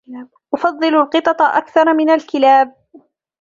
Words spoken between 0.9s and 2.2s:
القطط أكثر من